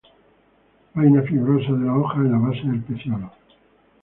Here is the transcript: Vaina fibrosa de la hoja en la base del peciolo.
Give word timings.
Vaina 0.95 1.21
fibrosa 1.21 1.73
de 1.73 1.85
la 1.85 1.93
hoja 1.95 2.17
en 2.21 2.31
la 2.31 2.39
base 2.39 2.63
del 2.65 2.81
peciolo. 2.81 3.31